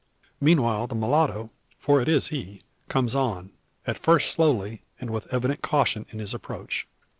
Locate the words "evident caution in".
5.31-6.17